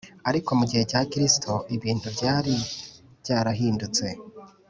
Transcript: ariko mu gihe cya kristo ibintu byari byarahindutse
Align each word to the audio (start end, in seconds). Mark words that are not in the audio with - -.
ariko 0.29 0.49
mu 0.59 0.65
gihe 0.69 0.83
cya 0.91 1.01
kristo 1.11 1.51
ibintu 1.75 2.07
byari 2.15 2.53
byarahindutse 3.21 4.05